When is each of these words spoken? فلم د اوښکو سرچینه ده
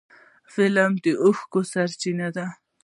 فلم 0.53 0.91
د 1.03 1.05
اوښکو 1.23 1.59
سرچینه 1.71 2.27
ده 2.35 2.45